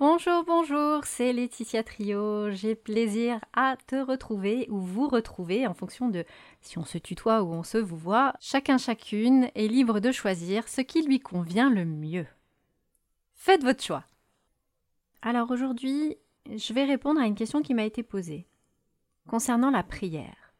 Bonjour, 0.00 0.44
bonjour, 0.44 1.04
c'est 1.06 1.32
Laetitia 1.32 1.82
Trio. 1.82 2.52
J'ai 2.52 2.76
plaisir 2.76 3.40
à 3.52 3.76
te 3.88 3.96
retrouver 3.96 4.68
ou 4.70 4.78
vous 4.78 5.08
retrouver 5.08 5.66
en 5.66 5.74
fonction 5.74 6.08
de 6.08 6.24
si 6.60 6.78
on 6.78 6.84
se 6.84 6.98
tutoie 6.98 7.42
ou 7.42 7.52
on 7.52 7.64
se 7.64 7.78
vous 7.78 7.96
voit. 7.96 8.32
Chacun 8.38 8.78
chacune 8.78 9.50
est 9.56 9.66
libre 9.66 9.98
de 9.98 10.12
choisir 10.12 10.68
ce 10.68 10.82
qui 10.82 11.02
lui 11.02 11.18
convient 11.18 11.68
le 11.68 11.84
mieux. 11.84 12.28
Faites 13.34 13.64
votre 13.64 13.82
choix. 13.82 14.04
Alors 15.20 15.50
aujourd'hui, 15.50 16.16
je 16.46 16.72
vais 16.72 16.84
répondre 16.84 17.20
à 17.20 17.26
une 17.26 17.34
question 17.34 17.60
qui 17.60 17.74
m'a 17.74 17.84
été 17.84 18.04
posée 18.04 18.46
concernant 19.26 19.72
la 19.72 19.82
prière. 19.82 20.54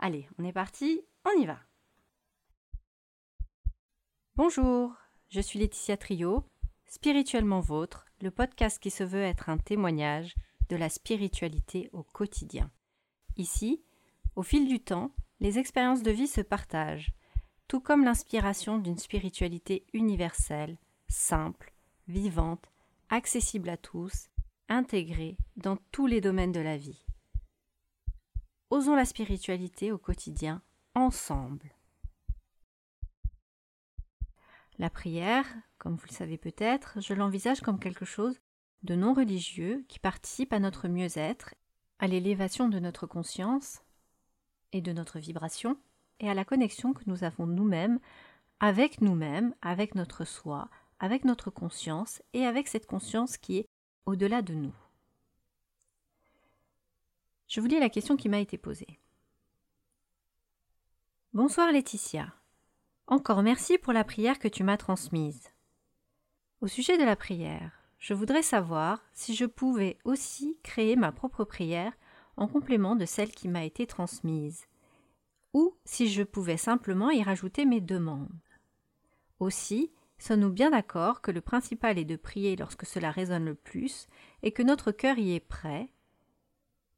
Allez, 0.00 0.28
on 0.36 0.44
est 0.44 0.52
parti, 0.52 1.00
on 1.24 1.40
y 1.40 1.46
va. 1.46 1.60
Bonjour, 4.34 4.96
je 5.28 5.40
suis 5.40 5.60
Laetitia 5.60 5.96
Trio, 5.96 6.42
spirituellement 6.86 7.60
vôtre 7.60 8.04
le 8.24 8.30
podcast 8.30 8.82
qui 8.82 8.90
se 8.90 9.04
veut 9.04 9.22
être 9.22 9.50
un 9.50 9.58
témoignage 9.58 10.34
de 10.70 10.76
la 10.76 10.88
spiritualité 10.88 11.90
au 11.92 12.02
quotidien. 12.02 12.70
Ici, 13.36 13.82
au 14.34 14.42
fil 14.42 14.66
du 14.66 14.80
temps, 14.80 15.10
les 15.40 15.58
expériences 15.58 16.02
de 16.02 16.10
vie 16.10 16.26
se 16.26 16.40
partagent, 16.40 17.12
tout 17.68 17.80
comme 17.80 18.02
l'inspiration 18.02 18.78
d'une 18.78 18.96
spiritualité 18.96 19.84
universelle, 19.92 20.78
simple, 21.06 21.74
vivante, 22.08 22.72
accessible 23.10 23.68
à 23.68 23.76
tous, 23.76 24.30
intégrée 24.70 25.36
dans 25.58 25.76
tous 25.92 26.06
les 26.06 26.22
domaines 26.22 26.52
de 26.52 26.60
la 26.60 26.78
vie. 26.78 27.04
Osons 28.70 28.96
la 28.96 29.04
spiritualité 29.04 29.92
au 29.92 29.98
quotidien 29.98 30.62
ensemble. 30.94 31.73
La 34.78 34.90
prière, 34.90 35.46
comme 35.78 35.94
vous 35.94 36.06
le 36.08 36.14
savez 36.14 36.36
peut-être, 36.36 37.00
je 37.00 37.14
l'envisage 37.14 37.60
comme 37.60 37.78
quelque 37.78 38.04
chose 38.04 38.40
de 38.82 38.94
non 38.94 39.14
religieux 39.14 39.84
qui 39.88 39.98
participe 39.98 40.52
à 40.52 40.58
notre 40.58 40.88
mieux-être, 40.88 41.54
à 42.00 42.06
l'élévation 42.06 42.68
de 42.68 42.78
notre 42.78 43.06
conscience 43.06 43.82
et 44.72 44.80
de 44.80 44.92
notre 44.92 45.18
vibration, 45.20 45.78
et 46.20 46.28
à 46.28 46.34
la 46.34 46.44
connexion 46.44 46.92
que 46.92 47.02
nous 47.06 47.24
avons 47.24 47.46
nous-mêmes 47.46 47.98
avec 48.60 49.00
nous-mêmes, 49.00 49.54
avec 49.62 49.94
notre 49.94 50.24
soi, 50.24 50.68
avec 50.98 51.24
notre 51.24 51.50
conscience 51.50 52.22
et 52.32 52.44
avec 52.44 52.68
cette 52.68 52.86
conscience 52.86 53.36
qui 53.36 53.58
est 53.58 53.68
au-delà 54.06 54.42
de 54.42 54.54
nous. 54.54 54.74
Je 57.48 57.60
vous 57.60 57.66
lis 57.66 57.80
la 57.80 57.90
question 57.90 58.16
qui 58.16 58.28
m'a 58.28 58.40
été 58.40 58.58
posée. 58.58 58.98
Bonsoir 61.32 61.72
Laetitia. 61.72 62.32
Encore 63.06 63.42
merci 63.42 63.76
pour 63.76 63.92
la 63.92 64.02
prière 64.02 64.38
que 64.38 64.48
tu 64.48 64.64
m'as 64.64 64.78
transmise. 64.78 65.50
Au 66.62 66.68
sujet 66.68 66.96
de 66.96 67.04
la 67.04 67.16
prière, 67.16 67.84
je 67.98 68.14
voudrais 68.14 68.42
savoir 68.42 69.04
si 69.12 69.34
je 69.34 69.44
pouvais 69.44 69.98
aussi 70.04 70.58
créer 70.62 70.96
ma 70.96 71.12
propre 71.12 71.44
prière 71.44 71.92
en 72.38 72.48
complément 72.48 72.96
de 72.96 73.04
celle 73.04 73.30
qui 73.30 73.48
m'a 73.48 73.64
été 73.64 73.86
transmise, 73.86 74.64
ou 75.52 75.76
si 75.84 76.08
je 76.08 76.22
pouvais 76.22 76.56
simplement 76.56 77.10
y 77.10 77.22
rajouter 77.22 77.66
mes 77.66 77.82
demandes. 77.82 78.40
Aussi, 79.38 79.92
sommes-nous 80.16 80.50
bien 80.50 80.70
d'accord 80.70 81.20
que 81.20 81.30
le 81.30 81.42
principal 81.42 81.98
est 81.98 82.06
de 82.06 82.16
prier 82.16 82.56
lorsque 82.56 82.86
cela 82.86 83.10
résonne 83.10 83.44
le 83.44 83.54
plus 83.54 84.06
et 84.42 84.52
que 84.52 84.62
notre 84.62 84.92
cœur 84.92 85.18
y 85.18 85.34
est 85.34 85.40
prêt? 85.40 85.90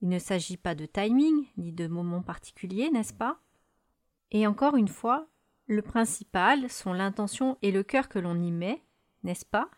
Il 0.02 0.08
ne 0.08 0.20
s'agit 0.20 0.56
pas 0.56 0.76
de 0.76 0.86
timing 0.86 1.46
ni 1.56 1.72
de 1.72 1.88
moment 1.88 2.22
particulier, 2.22 2.90
n'est-ce 2.90 3.14
pas? 3.14 3.40
Et 4.30 4.46
encore 4.46 4.76
une 4.76 4.88
fois, 4.88 5.28
le 5.66 5.82
principal 5.82 6.70
sont 6.70 6.92
l'intention 6.92 7.58
et 7.62 7.72
le 7.72 7.82
cœur 7.82 8.08
que 8.08 8.18
l'on 8.18 8.40
y 8.40 8.52
met, 8.52 8.82
n'est-ce 9.24 9.44
pas? 9.44 9.68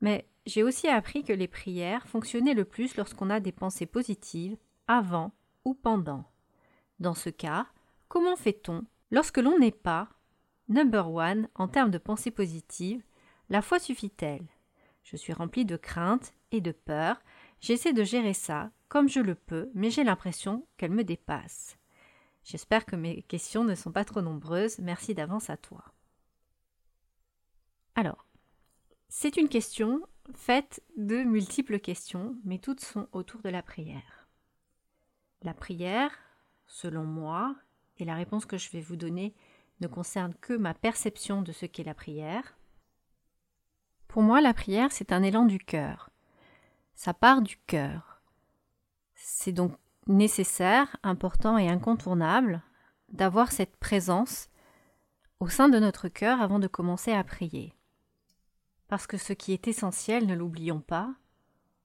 Mais 0.00 0.28
j'ai 0.46 0.62
aussi 0.62 0.88
appris 0.88 1.22
que 1.22 1.32
les 1.32 1.48
prières 1.48 2.06
fonctionnaient 2.08 2.54
le 2.54 2.64
plus 2.64 2.96
lorsqu'on 2.96 3.30
a 3.30 3.40
des 3.40 3.52
pensées 3.52 3.86
positives, 3.86 4.56
avant 4.88 5.32
ou 5.64 5.74
pendant. 5.74 6.24
Dans 6.98 7.14
ce 7.14 7.30
cas, 7.30 7.66
comment 8.08 8.36
fait-on 8.36 8.84
lorsque 9.10 9.38
l'on 9.38 9.58
n'est 9.58 9.70
pas 9.70 10.08
number 10.68 11.10
one 11.12 11.48
en 11.54 11.68
termes 11.68 11.90
de 11.90 11.98
pensées 11.98 12.30
positives? 12.30 13.02
La 13.48 13.62
foi 13.62 13.78
suffit-elle? 13.78 14.46
Je 15.02 15.16
suis 15.16 15.32
remplie 15.32 15.64
de 15.64 15.76
crainte 15.76 16.32
et 16.50 16.60
de 16.60 16.72
peur, 16.72 17.22
j'essaie 17.60 17.92
de 17.92 18.04
gérer 18.04 18.34
ça 18.34 18.70
comme 18.88 19.08
je 19.08 19.20
le 19.20 19.34
peux, 19.34 19.70
mais 19.74 19.90
j'ai 19.90 20.04
l'impression 20.04 20.66
qu'elle 20.76 20.90
me 20.90 21.04
dépasse. 21.04 21.78
J'espère 22.44 22.84
que 22.84 22.96
mes 22.96 23.22
questions 23.22 23.64
ne 23.64 23.74
sont 23.74 23.92
pas 23.92 24.04
trop 24.04 24.20
nombreuses. 24.20 24.78
Merci 24.78 25.14
d'avance 25.14 25.50
à 25.50 25.56
toi. 25.56 25.84
Alors, 27.94 28.26
c'est 29.08 29.36
une 29.36 29.48
question 29.48 30.00
faite 30.34 30.82
de 30.96 31.22
multiples 31.22 31.78
questions, 31.78 32.36
mais 32.44 32.58
toutes 32.58 32.80
sont 32.80 33.08
autour 33.12 33.42
de 33.42 33.48
la 33.48 33.62
prière. 33.62 34.28
La 35.42 35.54
prière, 35.54 36.12
selon 36.66 37.04
moi, 37.04 37.54
et 37.98 38.04
la 38.04 38.14
réponse 38.14 38.46
que 38.46 38.58
je 38.58 38.70
vais 38.70 38.80
vous 38.80 38.96
donner 38.96 39.34
ne 39.80 39.86
concerne 39.86 40.34
que 40.34 40.54
ma 40.54 40.74
perception 40.74 41.42
de 41.42 41.52
ce 41.52 41.66
qu'est 41.66 41.84
la 41.84 41.94
prière. 41.94 42.56
Pour 44.08 44.22
moi, 44.22 44.40
la 44.40 44.54
prière, 44.54 44.92
c'est 44.92 45.12
un 45.12 45.22
élan 45.22 45.44
du 45.44 45.58
cœur. 45.58 46.10
Ça 46.94 47.14
part 47.14 47.42
du 47.42 47.56
cœur. 47.58 48.22
C'est 49.14 49.52
donc 49.52 49.76
nécessaire, 50.06 50.96
important 51.02 51.58
et 51.58 51.68
incontournable 51.68 52.62
d'avoir 53.10 53.52
cette 53.52 53.76
présence 53.76 54.48
au 55.40 55.48
sein 55.48 55.68
de 55.68 55.78
notre 55.78 56.08
cœur 56.08 56.40
avant 56.40 56.58
de 56.58 56.66
commencer 56.66 57.12
à 57.12 57.24
prier. 57.24 57.74
Parce 58.88 59.06
que 59.06 59.16
ce 59.16 59.32
qui 59.32 59.52
est 59.52 59.68
essentiel, 59.68 60.26
ne 60.26 60.34
l'oublions 60.34 60.80
pas, 60.80 61.14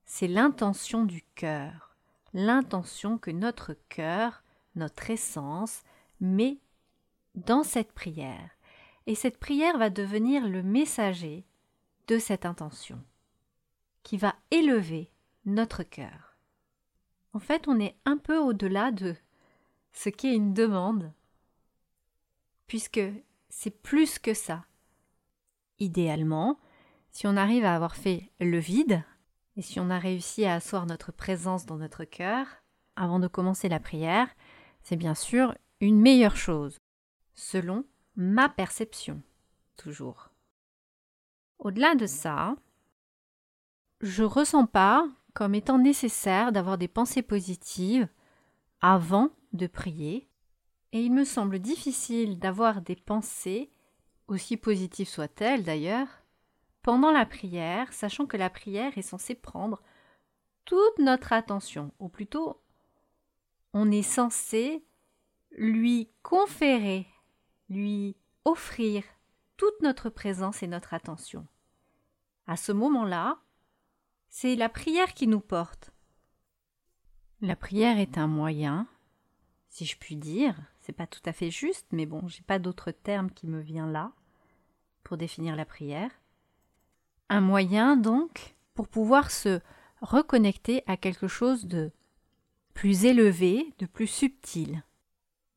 c'est 0.06 0.28
l'intention 0.28 1.06
du 1.06 1.24
cœur, 1.36 1.96
l'intention 2.34 3.18
que 3.18 3.32
notre 3.32 3.76
cœur, 3.90 4.44
notre 4.76 5.10
essence, 5.10 5.84
met 6.20 6.60
dans 7.36 7.64
cette 7.64 7.94
prière. 7.94 8.50
Et 9.06 9.16
cette 9.16 9.40
prière 9.40 9.78
va 9.78 9.90
devenir 9.90 10.48
le 10.48 10.64
messager 10.64 11.46
de 12.08 12.18
cette 12.20 12.46
intention, 12.46 13.02
qui 14.04 14.18
va 14.18 14.36
élever 14.52 15.12
notre 15.46 15.84
cœur. 15.84 16.27
En 17.38 17.40
fait, 17.40 17.68
on 17.68 17.80
est 17.80 17.96
un 18.06 18.18
peu 18.18 18.40
au-delà 18.40 18.92
de 18.92 19.16
ce 19.94 20.10
qu'est 20.10 20.34
une 20.34 20.56
demande, 20.56 21.14
puisque 22.66 23.00
c'est 23.48 23.84
plus 23.84 24.18
que 24.18 24.34
ça. 24.34 24.66
Idéalement, 25.78 26.60
si 27.12 27.28
on 27.28 27.38
arrive 27.38 27.64
à 27.64 27.76
avoir 27.76 27.96
fait 27.96 28.32
le 28.40 28.58
vide, 28.58 29.04
et 29.56 29.62
si 29.62 29.80
on 29.80 29.92
a 29.92 30.00
réussi 30.00 30.46
à 30.46 30.56
asseoir 30.56 30.88
notre 30.88 31.12
présence 31.12 31.68
dans 31.68 31.78
notre 31.78 32.06
cœur, 32.06 32.48
avant 32.96 33.20
de 33.20 33.28
commencer 33.28 33.70
la 33.70 33.80
prière, 33.80 34.30
c'est 34.82 34.96
bien 34.96 35.14
sûr 35.14 35.54
une 35.80 36.02
meilleure 36.02 36.38
chose, 36.38 36.80
selon 37.36 37.86
ma 38.16 38.50
perception, 38.50 39.22
toujours. 39.76 40.32
Au-delà 41.60 41.94
de 41.94 42.08
ça, 42.08 42.56
je 44.02 44.24
ressens 44.24 44.66
pas 44.66 45.08
comme 45.38 45.54
étant 45.54 45.78
nécessaire 45.78 46.52
d'avoir 46.52 46.80
des 46.80 46.88
pensées 46.88 47.22
positives 47.22 48.08
avant 48.82 49.30
de 49.54 49.68
prier, 49.68 50.28
et 50.94 51.00
il 51.00 51.14
me 51.14 51.26
semble 51.26 51.60
difficile 51.60 52.40
d'avoir 52.40 52.82
des 52.82 52.96
pensées, 52.96 53.70
aussi 54.28 54.58
positives 54.58 55.08
soient-elles 55.08 55.64
d'ailleurs, 55.64 56.08
pendant 56.82 57.12
la 57.12 57.28
prière, 57.28 57.94
sachant 57.94 58.26
que 58.26 58.36
la 58.36 58.50
prière 58.50 58.98
est 58.98 59.04
censée 59.04 59.36
prendre 59.36 59.84
toute 60.66 60.98
notre 60.98 61.34
attention, 61.34 61.92
ou 62.00 62.10
plutôt 62.10 62.60
on 63.74 63.92
est 63.92 64.02
censé 64.02 64.84
lui 65.52 66.10
conférer, 66.24 67.06
lui 67.70 68.18
offrir 68.44 69.04
toute 69.56 69.80
notre 69.84 70.10
présence 70.10 70.64
et 70.64 70.68
notre 70.68 70.96
attention. 70.96 71.46
À 72.48 72.58
ce 72.58 72.72
moment-là, 72.72 73.38
c'est 74.30 74.56
la 74.56 74.70
prière 74.70 75.14
qui 75.14 75.28
nous 75.28 75.40
porte. 75.40 75.92
La 77.42 77.56
prière 77.56 78.00
est 78.00 78.18
un 78.18 78.28
moyen, 78.28 78.88
si 79.70 79.86
je 79.86 79.98
puis 79.98 80.16
dire, 80.16 80.56
c'est 80.82 80.94
pas 80.94 81.08
tout 81.08 81.22
à 81.26 81.34
fait 81.34 81.52
juste, 81.52 81.86
mais 81.92 82.06
bon, 82.06 82.28
j'ai 82.28 82.42
pas 82.42 82.60
d'autre 82.60 82.92
terme 82.92 83.30
qui 83.30 83.48
me 83.48 83.60
vient 83.60 83.88
là 83.88 84.12
pour 85.04 85.18
définir 85.18 85.56
la 85.56 85.66
prière. 85.66 86.12
Un 87.30 87.42
moyen 87.42 87.96
donc 87.96 88.56
pour 88.74 88.88
pouvoir 88.88 89.32
se 89.32 89.60
reconnecter 90.02 90.84
à 90.88 90.98
quelque 90.98 91.28
chose 91.28 91.66
de 91.66 91.92
plus 92.74 93.06
élevé, 93.06 93.74
de 93.80 93.86
plus 93.86 94.08
subtil, 94.08 94.84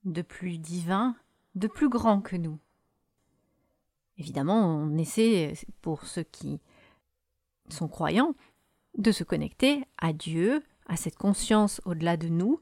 de 0.04 0.22
plus 0.22 0.58
divin, 0.58 1.16
de 1.54 1.68
plus 1.68 1.88
grand 1.88 2.20
que 2.20 2.36
nous. 2.36 2.58
Évidemment, 4.18 4.66
on 4.66 4.96
essaie, 4.98 5.54
pour 5.80 6.04
ceux 6.04 6.22
qui 6.22 6.60
sont 7.68 7.88
croyants, 7.88 8.34
de 8.96 9.12
se 9.12 9.24
connecter 9.24 9.84
à 9.98 10.12
Dieu, 10.12 10.62
à 10.86 10.96
cette 10.96 11.16
conscience 11.16 11.80
au-delà 11.84 12.16
de 12.16 12.28
nous 12.28 12.60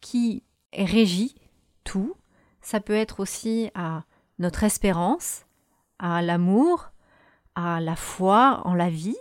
qui 0.00 0.42
régit 0.72 1.34
tout. 1.84 2.14
Ça 2.60 2.80
peut 2.80 2.94
être 2.94 3.20
aussi 3.20 3.70
à 3.74 4.04
notre 4.38 4.64
espérance, 4.64 5.46
à 5.98 6.22
l'amour, 6.22 6.90
à 7.54 7.80
la 7.80 7.96
foi 7.96 8.62
en 8.64 8.74
la 8.74 8.90
vie, 8.90 9.16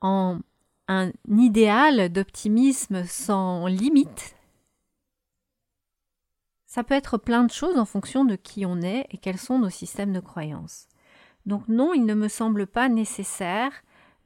en 0.00 0.40
un 0.88 1.12
idéal 1.28 2.10
d'optimisme 2.10 3.04
sans 3.04 3.66
limite. 3.66 4.36
Ça 6.66 6.84
peut 6.84 6.94
être 6.94 7.18
plein 7.18 7.44
de 7.44 7.50
choses 7.50 7.78
en 7.78 7.84
fonction 7.84 8.24
de 8.24 8.34
qui 8.34 8.64
on 8.66 8.80
est 8.80 9.06
et 9.10 9.18
quels 9.18 9.38
sont 9.38 9.58
nos 9.58 9.70
systèmes 9.70 10.12
de 10.12 10.20
croyances. 10.20 10.88
Donc 11.44 11.68
non, 11.68 11.92
il 11.92 12.06
ne 12.06 12.14
me 12.14 12.28
semble 12.28 12.66
pas 12.66 12.88
nécessaire 12.88 13.72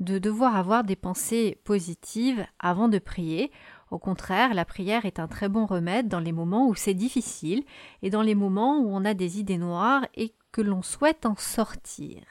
de 0.00 0.18
devoir 0.18 0.56
avoir 0.56 0.84
des 0.84 0.96
pensées 0.96 1.60
positives 1.64 2.46
avant 2.58 2.88
de 2.88 2.98
prier. 2.98 3.50
Au 3.90 3.98
contraire, 3.98 4.54
la 4.54 4.64
prière 4.64 5.06
est 5.06 5.18
un 5.18 5.28
très 5.28 5.48
bon 5.48 5.66
remède 5.66 6.08
dans 6.08 6.20
les 6.20 6.32
moments 6.32 6.68
où 6.68 6.74
c'est 6.74 6.94
difficile 6.94 7.64
et 8.02 8.10
dans 8.10 8.22
les 8.22 8.34
moments 8.34 8.78
où 8.78 8.88
on 8.88 9.04
a 9.04 9.14
des 9.14 9.38
idées 9.38 9.58
noires 9.58 10.06
et 10.14 10.34
que 10.52 10.60
l'on 10.60 10.82
souhaite 10.82 11.26
en 11.26 11.36
sortir. 11.36 12.22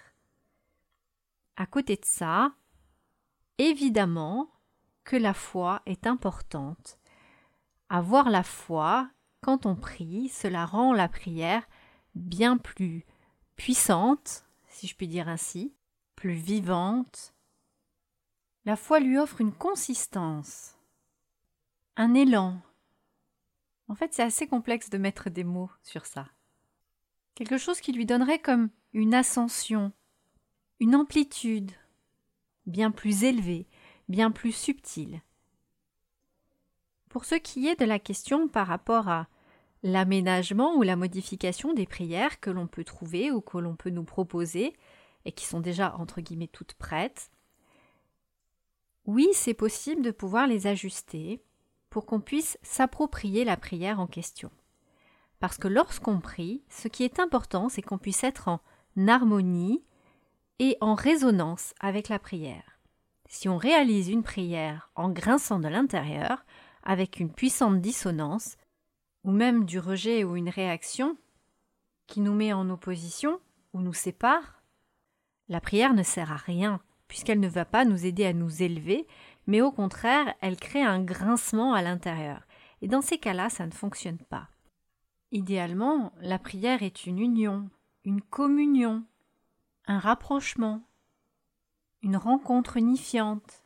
À 1.58 1.66
côté 1.66 1.96
de 1.96 2.06
ça, 2.06 2.52
évidemment 3.58 4.50
que 5.04 5.16
la 5.16 5.34
foi 5.34 5.82
est 5.86 6.08
importante. 6.08 7.00
Avoir 7.90 8.30
la 8.30 8.44
foi, 8.44 9.10
quand 9.42 9.66
on 9.66 9.76
prie, 9.76 10.30
cela 10.30 10.66
rend 10.66 10.92
la 10.92 11.08
prière 11.08 11.64
bien 12.16 12.58
plus 12.58 13.06
puissante, 13.56 14.44
si 14.68 14.88
je 14.88 14.96
puis 14.96 15.08
dire 15.08 15.30
ainsi, 15.30 15.74
plus 16.16 16.34
vivante. 16.34 17.35
La 18.66 18.76
foi 18.76 19.00
lui 19.00 19.20
offre 19.20 19.42
une 19.42 19.54
consistance, 19.54 20.76
un 21.98 22.16
élan. 22.16 22.60
En 23.88 23.94
fait, 23.94 24.12
c'est 24.12 24.24
assez 24.24 24.48
complexe 24.48 24.90
de 24.90 24.98
mettre 24.98 25.30
des 25.30 25.44
mots 25.44 25.70
sur 25.84 26.08
ça. 26.08 26.28
Quelque 27.36 27.60
chose 27.60 27.80
qui 27.80 27.92
lui 27.92 28.08
donnerait 28.08 28.40
comme 28.40 28.72
une 28.94 29.14
ascension, 29.14 29.92
une 30.80 30.96
amplitude, 30.96 31.74
bien 32.66 32.90
plus 32.90 33.24
élevée, 33.24 33.68
bien 34.10 34.32
plus 34.32 34.52
subtile. 34.52 35.22
Pour 37.10 37.26
ce 37.26 37.36
qui 37.36 37.68
est 37.68 37.80
de 37.80 37.86
la 37.86 38.00
question 38.00 38.48
par 38.48 38.66
rapport 38.66 39.10
à 39.10 39.28
l'aménagement 39.84 40.76
ou 40.76 40.82
la 40.82 40.96
modification 40.96 41.74
des 41.74 41.86
prières 41.86 42.40
que 42.40 42.50
l'on 42.50 42.66
peut 42.66 42.84
trouver 42.84 43.30
ou 43.30 43.42
que 43.42 43.60
l'on 43.60 43.76
peut 43.76 43.92
nous 43.92 44.04
proposer 44.04 44.76
et 45.26 45.32
qui 45.32 45.46
sont 45.46 45.60
déjà 45.60 45.96
entre 45.98 46.22
guillemets 46.22 46.48
toutes 46.48 46.74
prêtes, 46.74 47.30
oui, 49.06 49.28
c'est 49.34 49.54
possible 49.54 50.02
de 50.02 50.12
pouvoir 50.12 50.48
les 50.48 50.68
ajuster 50.68 51.44
pour 51.90 52.06
qu'on 52.06 52.19
puisse 52.19 52.57
s'approprier 52.63 53.46
la 53.46 53.57
prière 53.57 54.00
en 54.00 54.07
question. 54.07 54.52
Parce 55.40 55.57
que 55.57 55.68
lorsqu'on 55.68 56.19
prie, 56.19 56.63
ce 56.69 56.88
qui 56.88 57.04
est 57.04 57.19
important, 57.19 57.69
c'est 57.69 57.81
qu'on 57.81 57.98
puisse 57.98 58.24
être 58.24 58.48
en 58.48 58.60
harmonie 59.07 59.84
et 60.60 60.78
en 60.81 60.96
résonance 60.96 61.74
avec 61.80 62.10
la 62.10 62.19
prière. 62.19 62.80
Si 63.28 63.50
on 63.50 63.57
réalise 63.57 64.10
une 64.10 64.24
prière 64.24 64.90
en 64.96 65.10
grinçant 65.10 65.60
de 65.60 65.68
l'intérieur, 65.68 66.46
avec 66.84 67.19
une 67.19 67.31
puissante 67.31 67.81
dissonance, 67.81 68.58
ou 69.24 69.31
même 69.31 69.66
du 69.66 69.80
rejet 69.80 70.24
ou 70.24 70.36
une 70.36 70.50
réaction 70.50 71.18
qui 72.08 72.22
nous 72.22 72.34
met 72.34 72.54
en 72.54 72.69
opposition 72.69 73.40
ou 73.74 73.81
nous 73.81 73.94
sépare, 73.94 74.63
la 75.50 75.60
prière 75.60 75.94
ne 75.94 76.04
sert 76.04 76.31
à 76.31 76.38
rien, 76.38 76.80
puisqu'elle 77.07 77.40
ne 77.40 77.48
va 77.48 77.66
pas 77.66 77.86
nous 77.86 78.06
aider 78.06 78.25
à 78.25 78.34
nous 78.34 78.63
élever, 78.63 79.07
mais 79.48 79.62
au 79.62 79.72
contraire, 79.72 80.34
elle 80.42 80.57
crée 80.57 80.81
un 80.81 81.02
grincement 81.02 81.74
à 81.74 81.81
l'intérieur. 81.81 82.42
Et 82.81 82.88
dans 82.88 83.02
ces 83.02 83.18
cas-là, 83.18 83.50
ça 83.50 83.66
ne 83.66 83.72
fonctionne 83.72 84.18
pas. 84.18 84.50
Idéalement, 85.31 86.13
la 86.22 86.40
prière 86.40 86.84
est 86.84 87.06
une 87.06 87.19
union, 87.19 87.69
une 88.04 88.22
communion, 88.22 89.04
un 89.88 90.00
rapprochement, 90.00 90.84
une 92.02 92.18
rencontre 92.18 92.78
unifiante. 92.78 93.63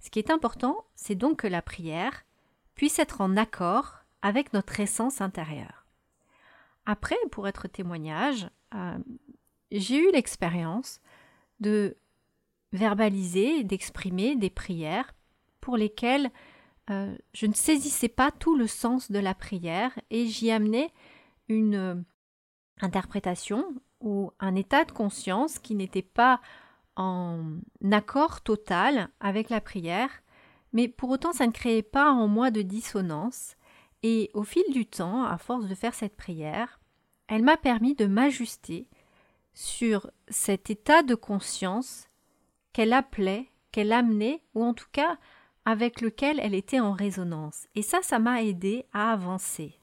Ce 0.00 0.10
qui 0.10 0.18
est 0.18 0.30
important, 0.30 0.84
c'est 0.94 1.14
donc 1.14 1.40
que 1.40 1.46
la 1.46 1.62
prière 1.62 2.24
puisse 2.74 2.98
être 2.98 3.20
en 3.20 3.36
accord 3.36 4.00
avec 4.22 4.52
notre 4.52 4.80
essence 4.80 5.20
intérieure. 5.20 5.86
Après, 6.84 7.16
pour 7.30 7.48
être 7.48 7.68
témoignage, 7.68 8.48
euh, 8.74 8.98
j'ai 9.70 9.98
eu 9.98 10.12
l'expérience 10.12 11.00
de 11.60 11.96
verbaliser, 12.72 13.64
d'exprimer 13.64 14.36
des 14.36 14.50
prières 14.50 15.14
pour 15.60 15.76
lesquelles 15.76 16.30
euh, 16.90 17.16
je 17.32 17.46
ne 17.46 17.54
saisissais 17.54 18.08
pas 18.08 18.30
tout 18.30 18.56
le 18.56 18.66
sens 18.66 19.10
de 19.10 19.18
la 19.18 19.34
prière 19.34 19.98
et 20.10 20.26
j'y 20.26 20.50
amenais 20.50 20.92
une 21.48 21.74
euh, 21.74 21.94
interprétation 22.80 23.74
ou 24.00 24.30
un 24.38 24.54
état 24.54 24.84
de 24.84 24.92
conscience 24.92 25.58
qui 25.58 25.74
n'était 25.74 26.02
pas 26.02 26.40
en 26.96 27.58
accord 27.90 28.40
total 28.40 29.08
avec 29.20 29.50
la 29.50 29.60
prière, 29.60 30.10
mais 30.72 30.88
pour 30.88 31.10
autant 31.10 31.32
ça 31.32 31.46
ne 31.46 31.52
créait 31.52 31.82
pas 31.82 32.10
en 32.10 32.28
moi 32.28 32.50
de 32.50 32.62
dissonance 32.62 33.56
et 34.02 34.30
au 34.34 34.44
fil 34.44 34.64
du 34.70 34.86
temps, 34.86 35.24
à 35.24 35.38
force 35.38 35.66
de 35.66 35.74
faire 35.74 35.94
cette 35.94 36.16
prière, 36.16 36.80
elle 37.26 37.42
m'a 37.42 37.56
permis 37.56 37.94
de 37.94 38.06
m'ajuster 38.06 38.86
sur 39.56 40.10
cet 40.28 40.68
état 40.68 41.02
de 41.02 41.14
conscience 41.14 42.10
qu'elle 42.74 42.92
appelait, 42.92 43.50
qu'elle 43.72 43.90
amenait, 43.90 44.42
ou 44.54 44.62
en 44.62 44.74
tout 44.74 44.88
cas 44.92 45.18
avec 45.64 46.02
lequel 46.02 46.38
elle 46.40 46.54
était 46.54 46.78
en 46.78 46.92
résonance. 46.92 47.66
Et 47.74 47.80
ça, 47.80 48.02
ça 48.02 48.18
m'a 48.18 48.42
aidé 48.42 48.84
à 48.92 49.12
avancer. 49.12 49.80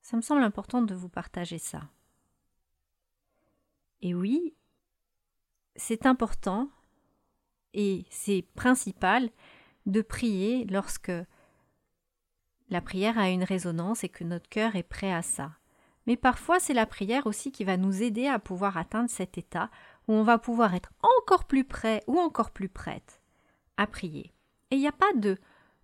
Ça 0.00 0.16
me 0.16 0.20
semble 0.20 0.42
important 0.42 0.82
de 0.82 0.96
vous 0.96 1.08
partager 1.08 1.58
ça. 1.58 1.88
Et 4.02 4.14
oui, 4.14 4.52
c'est 5.76 6.04
important 6.04 6.68
et 7.72 8.04
c'est 8.10 8.44
principal 8.56 9.30
de 9.86 10.02
prier 10.02 10.64
lorsque 10.64 11.12
la 12.68 12.80
prière 12.80 13.16
a 13.16 13.30
une 13.30 13.44
résonance 13.44 14.02
et 14.02 14.08
que 14.08 14.24
notre 14.24 14.48
cœur 14.48 14.74
est 14.74 14.82
prêt 14.82 15.12
à 15.12 15.22
ça. 15.22 15.52
Mais 16.06 16.16
parfois, 16.16 16.58
c'est 16.58 16.74
la 16.74 16.86
prière 16.86 17.26
aussi 17.26 17.52
qui 17.52 17.64
va 17.64 17.76
nous 17.76 18.02
aider 18.02 18.26
à 18.26 18.38
pouvoir 18.38 18.76
atteindre 18.76 19.10
cet 19.10 19.38
état 19.38 19.70
où 20.08 20.12
on 20.14 20.22
va 20.22 20.38
pouvoir 20.38 20.74
être 20.74 20.92
encore 21.18 21.44
plus 21.44 21.64
prêt 21.64 22.02
ou 22.06 22.18
encore 22.18 22.50
plus 22.50 22.68
prête 22.68 23.20
à 23.76 23.86
prier. 23.86 24.32
Et 24.70 24.76
il 24.76 24.80
n'y 24.80 24.88
a 24.88 24.92
pas 24.92 25.12
de 25.14 25.38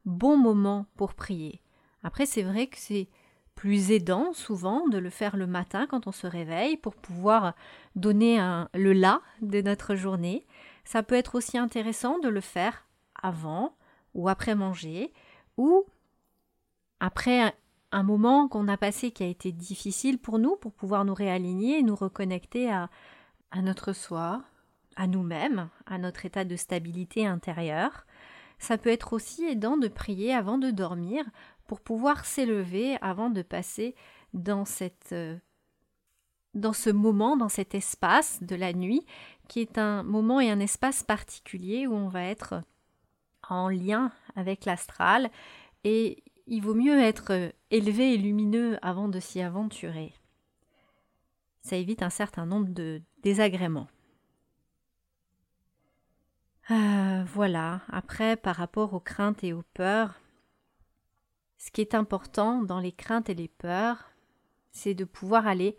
bon 0.05 0.37
moment 0.37 0.87
pour 0.97 1.15
prier. 1.15 1.62
Après, 2.03 2.26
c'est 2.26 2.43
vrai 2.43 2.67
que 2.67 2.79
c'est 2.79 3.09
plus 3.55 3.91
aidant 3.91 4.32
souvent 4.32 4.87
de 4.87 4.99
le 4.99 5.11
faire 5.11 5.37
le 5.37 5.49
matin 5.49 5.87
quand 5.88 6.06
on 6.06 6.12
se 6.12 6.29
réveille 6.29 6.76
pour 6.76 6.94
pouvoir 6.94 7.55
donner 7.97 8.38
le 8.73 8.93
là 8.93 9.21
de 9.43 9.61
notre 9.61 9.97
journée. 9.97 10.47
Ça 10.85 11.02
peut 11.02 11.16
être 11.16 11.35
aussi 11.35 11.59
intéressant 11.59 12.21
de 12.21 12.28
le 12.28 12.40
faire 12.40 12.87
avant 13.21 13.76
ou 14.14 14.28
après 14.28 14.54
manger 14.54 15.12
ou 15.57 15.85
après 17.00 17.52
un 17.92 18.02
moment 18.02 18.49
qu'on 18.49 18.68
a 18.68 18.76
passé 18.76 19.11
qui 19.11 19.23
a 19.23 19.26
été 19.26 19.52
difficile 19.52 20.18
pour 20.18 20.38
nous, 20.38 20.57
pour 20.57 20.73
pouvoir 20.73 21.04
nous 21.04 21.14
réaligner 21.14 21.78
et 21.78 21.83
nous 21.83 21.97
reconnecter 21.97 22.71
à, 22.71 22.90
à 23.50 23.62
notre 23.62 23.92
soi, 23.92 24.42
à 24.97 25.07
nous-mêmes, 25.07 25.68
à 25.87 25.99
notre 25.99 26.26
état 26.26 26.45
de 26.45 26.57
stabilité 26.57 27.26
intérieure. 27.26 28.07
Ça 28.59 28.76
peut 28.76 28.90
être 28.90 29.12
aussi 29.12 29.45
aidant 29.45 29.76
de 29.76 29.88
prier 29.88 30.35
avant 30.35 30.59
de 30.59 30.71
dormir 30.71 31.25
pour 31.66 31.80
pouvoir 31.80 32.25
s'élever 32.25 32.97
avant 33.00 33.30
de 33.30 33.42
passer 33.42 33.95
dans 34.35 34.64
cette 34.64 35.12
euh, 35.12 35.37
dans 36.54 36.73
ce 36.73 36.90
moment, 36.90 37.37
dans 37.37 37.49
cet 37.49 37.75
espace 37.75 38.42
de 38.42 38.57
la 38.57 38.73
nuit, 38.73 39.07
qui 39.49 39.61
est 39.61 39.78
un 39.78 40.02
moment 40.02 40.40
et 40.40 40.50
un 40.50 40.61
espace 40.61 41.04
particulier 41.04 41.87
où 41.87 41.95
on 41.95 42.09
va 42.09 42.25
être 42.25 42.62
en 43.49 43.68
lien 43.68 44.11
avec 44.35 44.64
l'astral 44.64 45.30
et 45.85 46.25
il 46.49 46.62
vaut 46.62 46.75
mieux 46.75 46.99
être 46.99 47.33
euh, 47.33 47.50
élevé 47.71 48.14
et 48.14 48.19
lumineux 48.19 48.78
avant 48.83 49.09
de 49.09 49.21
s'y 49.21 49.40
aventurer. 49.40 50.14
Ça 51.61 51.76
évite 51.76 52.02
un 52.02 52.11
certain 52.11 52.47
nombre 52.47 52.71
de 52.71 53.02
désagréments. 53.23 53.88
Euh, 56.71 57.25
voilà, 57.25 57.83
après 57.88 58.37
par 58.37 58.57
rapport 58.57 58.95
aux 58.95 59.00
craintes 59.00 59.45
et 59.45 59.52
aux 59.52 59.64
peurs, 59.75 60.21
ce 61.59 61.71
qui 61.71 61.81
est 61.81 61.95
important 61.95 62.62
dans 62.62 62.81
les 62.81 62.93
craintes 62.93 63.28
et 63.28 63.35
les 63.35 63.49
peurs, 63.49 64.11
c'est 64.71 64.95
de 64.95 65.05
pouvoir 65.05 65.47
aller 65.47 65.76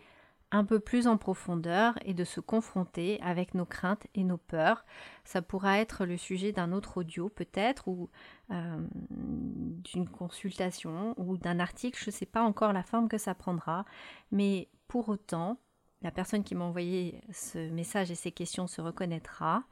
un 0.52 0.64
peu 0.64 0.80
plus 0.80 1.08
en 1.08 1.18
profondeur 1.18 1.98
et 2.06 2.14
de 2.14 2.24
se 2.24 2.40
confronter 2.40 3.20
avec 3.22 3.54
nos 3.54 3.66
craintes 3.66 4.08
et 4.16 4.24
nos 4.24 4.38
peurs. 4.38 4.86
Ça 5.24 5.42
pourra 5.42 5.80
être 5.80 6.06
le 6.06 6.18
sujet 6.18 6.52
d'un 6.52 6.72
autre 6.72 6.98
audio 6.98 7.30
peut-être 7.30 7.88
ou 7.88 8.10
euh, 8.52 8.88
d'une 9.10 10.10
consultation 10.10 11.14
ou 11.18 11.38
d'un 11.38 11.60
article, 11.60 12.00
je 12.02 12.10
ne 12.10 12.16
sais 12.16 12.26
pas 12.26 12.42
encore 12.42 12.74
la 12.74 12.84
forme 12.84 13.10
que 13.10 13.18
ça 13.18 13.36
prendra, 13.36 13.86
mais 14.32 14.70
pour 14.88 15.10
autant, 15.10 15.60
la 16.02 16.12
personne 16.12 16.44
qui 16.44 16.56
m'a 16.56 16.66
envoyé 16.66 17.22
ce 17.32 17.70
message 17.70 18.10
et 18.10 18.16
ces 18.16 18.32
questions 18.32 18.68
se 18.68 18.82
reconnaîtra. 18.82 19.64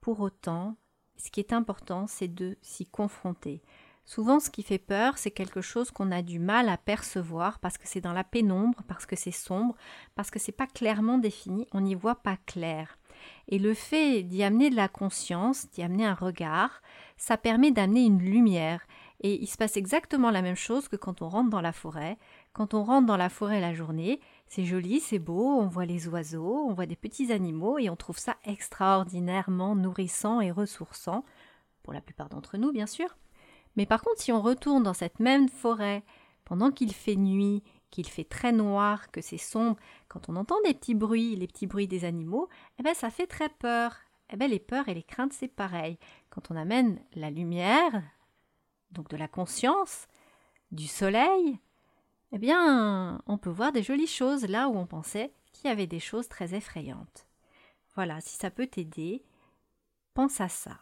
Pour 0.00 0.20
autant, 0.20 0.76
ce 1.16 1.30
qui 1.30 1.40
est 1.40 1.52
important, 1.52 2.06
c'est 2.06 2.28
de 2.28 2.56
s'y 2.62 2.86
confronter. 2.86 3.62
Souvent, 4.10 4.40
ce 4.40 4.50
qui 4.50 4.64
fait 4.64 4.80
peur, 4.80 5.18
c'est 5.18 5.30
quelque 5.30 5.60
chose 5.60 5.92
qu'on 5.92 6.10
a 6.10 6.20
du 6.20 6.40
mal 6.40 6.68
à 6.68 6.76
percevoir 6.76 7.60
parce 7.60 7.78
que 7.78 7.86
c'est 7.86 8.00
dans 8.00 8.12
la 8.12 8.24
pénombre, 8.24 8.82
parce 8.88 9.06
que 9.06 9.14
c'est 9.14 9.30
sombre, 9.30 9.76
parce 10.16 10.32
que 10.32 10.40
c'est 10.40 10.50
pas 10.50 10.66
clairement 10.66 11.16
défini, 11.16 11.68
on 11.72 11.80
n'y 11.80 11.94
voit 11.94 12.16
pas 12.16 12.36
clair. 12.44 12.98
Et 13.46 13.60
le 13.60 13.72
fait 13.72 14.24
d'y 14.24 14.42
amener 14.42 14.68
de 14.68 14.74
la 14.74 14.88
conscience, 14.88 15.70
d'y 15.70 15.84
amener 15.84 16.06
un 16.06 16.14
regard, 16.14 16.82
ça 17.16 17.36
permet 17.36 17.70
d'amener 17.70 18.04
une 18.04 18.18
lumière. 18.18 18.84
Et 19.20 19.40
il 19.40 19.46
se 19.46 19.56
passe 19.56 19.76
exactement 19.76 20.32
la 20.32 20.42
même 20.42 20.56
chose 20.56 20.88
que 20.88 20.96
quand 20.96 21.22
on 21.22 21.28
rentre 21.28 21.50
dans 21.50 21.60
la 21.60 21.72
forêt. 21.72 22.18
Quand 22.52 22.74
on 22.74 22.82
rentre 22.82 23.06
dans 23.06 23.16
la 23.16 23.28
forêt 23.28 23.60
la 23.60 23.74
journée, 23.74 24.18
c'est 24.48 24.64
joli, 24.64 24.98
c'est 24.98 25.20
beau, 25.20 25.60
on 25.60 25.68
voit 25.68 25.86
les 25.86 26.08
oiseaux, 26.08 26.66
on 26.68 26.74
voit 26.74 26.86
des 26.86 26.96
petits 26.96 27.30
animaux 27.30 27.78
et 27.78 27.88
on 27.88 27.94
trouve 27.94 28.18
ça 28.18 28.34
extraordinairement 28.44 29.76
nourrissant 29.76 30.40
et 30.40 30.50
ressourçant, 30.50 31.24
pour 31.84 31.92
la 31.92 32.00
plupart 32.00 32.28
d'entre 32.28 32.58
nous 32.58 32.72
bien 32.72 32.86
sûr. 32.86 33.16
Mais 33.76 33.86
par 33.86 34.02
contre, 34.02 34.20
si 34.20 34.32
on 34.32 34.42
retourne 34.42 34.82
dans 34.82 34.94
cette 34.94 35.20
même 35.20 35.48
forêt 35.48 36.02
pendant 36.44 36.70
qu'il 36.70 36.92
fait 36.92 37.16
nuit, 37.16 37.62
qu'il 37.90 38.08
fait 38.08 38.24
très 38.24 38.52
noir, 38.52 39.10
que 39.10 39.20
c'est 39.20 39.38
sombre, 39.38 39.76
quand 40.08 40.28
on 40.28 40.36
entend 40.36 40.56
des 40.64 40.74
petits 40.74 40.94
bruits, 40.94 41.36
les 41.36 41.46
petits 41.46 41.66
bruits 41.66 41.88
des 41.88 42.04
animaux, 42.04 42.48
eh 42.78 42.82
ben 42.82 42.94
ça 42.94 43.10
fait 43.10 43.26
très 43.26 43.48
peur. 43.48 43.96
Eh 44.32 44.36
ben 44.36 44.50
les 44.50 44.60
peurs 44.60 44.88
et 44.88 44.94
les 44.94 45.02
craintes 45.02 45.32
c'est 45.32 45.48
pareil. 45.48 45.98
Quand 46.30 46.50
on 46.50 46.56
amène 46.56 47.00
la 47.14 47.30
lumière, 47.30 48.02
donc 48.92 49.08
de 49.08 49.16
la 49.16 49.28
conscience, 49.28 50.06
du 50.70 50.86
soleil, 50.86 51.58
eh 52.32 52.38
bien 52.38 53.20
on 53.26 53.38
peut 53.38 53.50
voir 53.50 53.72
des 53.72 53.82
jolies 53.82 54.06
choses 54.06 54.46
là 54.46 54.68
où 54.68 54.76
on 54.76 54.86
pensait 54.86 55.32
qu'il 55.52 55.68
y 55.68 55.72
avait 55.72 55.88
des 55.88 56.00
choses 56.00 56.28
très 56.28 56.54
effrayantes. 56.54 57.26
Voilà, 57.96 58.20
si 58.20 58.36
ça 58.36 58.50
peut 58.50 58.68
t'aider, 58.68 59.24
pense 60.14 60.40
à 60.40 60.48
ça. 60.48 60.78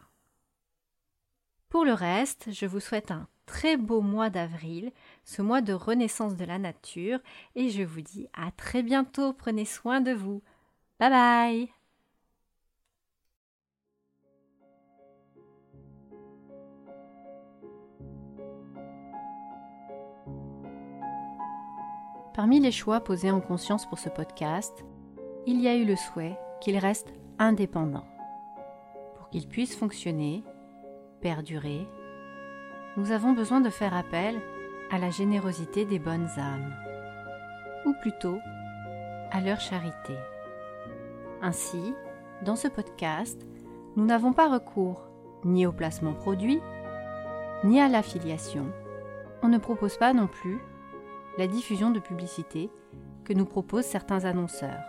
Pour 1.69 1.85
le 1.85 1.93
reste, 1.93 2.51
je 2.51 2.65
vous 2.65 2.79
souhaite 2.79 3.11
un 3.11 3.27
très 3.45 3.77
beau 3.77 4.01
mois 4.01 4.31
d'avril, 4.31 4.91
ce 5.23 5.43
mois 5.43 5.61
de 5.61 5.73
renaissance 5.73 6.35
de 6.35 6.43
la 6.43 6.57
nature, 6.57 7.19
et 7.55 7.69
je 7.69 7.83
vous 7.83 8.01
dis 8.01 8.27
à 8.33 8.49
très 8.51 8.81
bientôt, 8.81 9.33
prenez 9.33 9.65
soin 9.65 10.01
de 10.01 10.11
vous. 10.11 10.41
Bye 10.99 11.09
bye 11.09 11.69
Parmi 22.33 22.59
les 22.59 22.71
choix 22.71 23.01
posés 23.01 23.31
en 23.31 23.41
conscience 23.41 23.85
pour 23.85 23.99
ce 23.99 24.09
podcast, 24.09 24.85
il 25.45 25.61
y 25.61 25.67
a 25.67 25.75
eu 25.75 25.85
le 25.85 25.95
souhait 25.95 26.39
qu'il 26.61 26.77
reste 26.77 27.13
indépendant. 27.37 28.07
Pour 29.15 29.29
qu'il 29.29 29.47
puisse 29.47 29.75
fonctionner, 29.75 30.43
perdurer, 31.19 31.87
nous 32.97 33.11
avons 33.11 33.33
besoin 33.33 33.61
de 33.61 33.69
faire 33.69 33.93
appel 33.93 34.39
à 34.91 34.97
la 34.97 35.09
générosité 35.09 35.85
des 35.85 35.99
bonnes 35.99 36.29
âmes, 36.37 36.73
ou 37.85 37.93
plutôt 38.01 38.39
à 39.31 39.41
leur 39.41 39.59
charité. 39.59 40.15
Ainsi, 41.41 41.93
dans 42.43 42.55
ce 42.55 42.67
podcast, 42.67 43.45
nous 43.95 44.05
n'avons 44.05 44.33
pas 44.33 44.49
recours 44.49 45.07
ni 45.45 45.65
au 45.65 45.71
placement 45.71 46.13
produit, 46.13 46.59
ni 47.63 47.79
à 47.79 47.87
l'affiliation. 47.87 48.65
On 49.41 49.47
ne 49.47 49.57
propose 49.57 49.97
pas 49.97 50.13
non 50.13 50.27
plus 50.27 50.59
la 51.37 51.47
diffusion 51.47 51.91
de 51.91 51.99
publicité 51.99 52.69
que 53.23 53.33
nous 53.33 53.45
proposent 53.45 53.85
certains 53.85 54.25
annonceurs. 54.25 54.83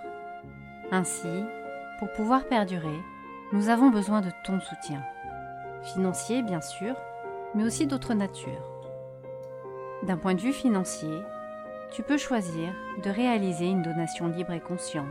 Ainsi, 0.91 1.45
pour 1.99 2.11
pouvoir 2.13 2.47
perdurer, 2.47 2.99
nous 3.53 3.69
avons 3.69 3.91
besoin 3.91 4.21
de 4.21 4.31
ton 4.45 4.59
soutien 4.61 5.03
financier 5.83 6.43
bien 6.43 6.61
sûr, 6.61 6.95
mais 7.55 7.65
aussi 7.65 7.87
d'autres 7.87 8.15
natures. 8.15 8.71
D'un 10.03 10.17
point 10.17 10.35
de 10.35 10.41
vue 10.41 10.53
financier, 10.53 11.23
tu 11.91 12.03
peux 12.03 12.17
choisir 12.17 12.73
de 13.03 13.11
réaliser 13.11 13.67
une 13.67 13.83
donation 13.83 14.29
libre 14.29 14.53
et 14.53 14.61
consciente. 14.61 15.07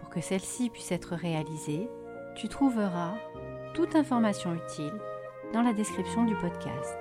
Pour 0.00 0.10
que 0.10 0.20
celle-ci 0.20 0.70
puisse 0.70 0.92
être 0.92 1.14
réalisée, 1.14 1.88
tu 2.34 2.48
trouveras 2.48 3.14
toute 3.72 3.94
information 3.94 4.54
utile 4.54 4.92
dans 5.52 5.62
la 5.62 5.72
description 5.72 6.24
du 6.24 6.34
podcast. 6.34 6.98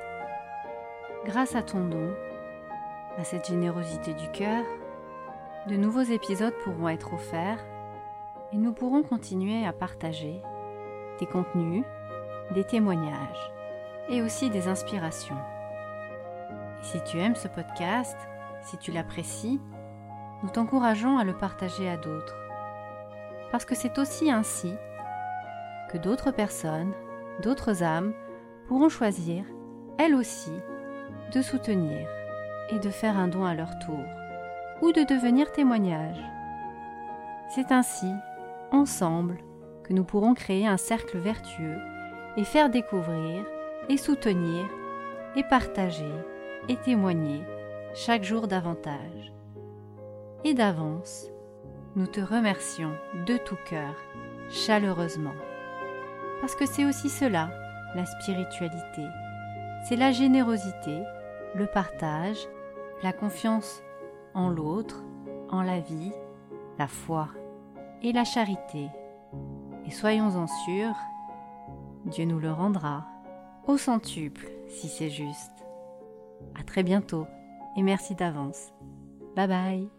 Grâce 1.25 1.55
à 1.55 1.63
ton 1.63 1.85
don, 1.85 2.13
à 3.17 3.23
cette 3.23 3.47
générosité 3.47 4.13
du 4.13 4.29
cœur, 4.31 4.63
de 5.67 5.75
nouveaux 5.75 6.01
épisodes 6.01 6.53
pourront 6.63 6.89
être 6.89 7.13
offerts 7.13 7.65
et 8.53 8.57
nous 8.57 8.71
pourrons 8.71 9.01
continuer 9.01 9.65
à 9.65 9.73
partager 9.73 10.41
des 11.19 11.25
contenus 11.25 11.83
des 12.51 12.63
témoignages 12.63 13.51
et 14.09 14.21
aussi 14.21 14.49
des 14.49 14.67
inspirations. 14.67 15.37
si 16.81 17.01
tu 17.01 17.17
aimes 17.17 17.35
ce 17.35 17.47
podcast, 17.47 18.15
si 18.61 18.77
tu 18.77 18.91
l'apprécies, 18.91 19.59
nous 20.43 20.49
t'encourageons 20.49 21.17
à 21.17 21.23
le 21.23 21.33
partager 21.33 21.89
à 21.89 21.97
d'autres. 21.97 22.35
Parce 23.51 23.65
que 23.65 23.73
c'est 23.73 23.97
aussi 23.97 24.29
ainsi 24.29 24.73
que 25.89 25.97
d'autres 25.97 26.31
personnes, 26.31 26.93
d'autres 27.41 27.81
âmes 27.81 28.13
pourront 28.67 28.89
choisir, 28.89 29.43
elles 29.97 30.13
aussi, 30.13 30.53
de 31.33 31.41
soutenir 31.41 32.07
et 32.69 32.79
de 32.79 32.89
faire 32.89 33.17
un 33.17 33.27
don 33.27 33.45
à 33.45 33.55
leur 33.55 33.79
tour, 33.79 34.03
ou 34.81 34.91
de 34.91 35.03
devenir 35.03 35.51
témoignage. 35.51 36.21
C'est 37.49 37.71
ainsi, 37.71 38.11
ensemble, 38.71 39.37
que 39.83 39.93
nous 39.93 40.03
pourrons 40.03 40.33
créer 40.33 40.67
un 40.67 40.77
cercle 40.77 41.17
vertueux 41.17 41.79
et 42.37 42.43
faire 42.43 42.69
découvrir 42.69 43.43
et 43.89 43.97
soutenir 43.97 44.65
et 45.35 45.43
partager 45.43 46.11
et 46.67 46.77
témoigner 46.77 47.43
chaque 47.93 48.23
jour 48.23 48.47
davantage. 48.47 49.33
Et 50.43 50.53
d'avance, 50.53 51.27
nous 51.95 52.07
te 52.07 52.19
remercions 52.19 52.91
de 53.25 53.37
tout 53.37 53.57
cœur, 53.65 53.95
chaleureusement. 54.49 55.35
Parce 56.41 56.55
que 56.55 56.65
c'est 56.65 56.85
aussi 56.85 57.09
cela, 57.09 57.49
la 57.95 58.05
spiritualité. 58.05 59.03
C'est 59.87 59.95
la 59.95 60.11
générosité, 60.11 61.01
le 61.55 61.67
partage, 61.67 62.47
la 63.01 63.13
confiance 63.13 63.81
en 64.33 64.49
l'autre, 64.49 65.03
en 65.49 65.61
la 65.61 65.79
vie, 65.79 66.11
la 66.77 66.87
foi 66.87 67.29
et 68.01 68.11
la 68.11 68.23
charité. 68.23 68.89
Et 69.85 69.91
soyons-en 69.91 70.47
sûrs, 70.47 70.95
Dieu 72.05 72.25
nous 72.25 72.39
le 72.39 72.51
rendra, 72.51 73.05
au 73.67 73.77
centuple 73.77 74.47
si 74.67 74.87
c'est 74.87 75.09
juste. 75.09 75.51
À 76.59 76.63
très 76.63 76.83
bientôt 76.83 77.27
et 77.77 77.83
merci 77.83 78.15
d'avance. 78.15 78.71
Bye 79.35 79.47
bye 79.47 79.94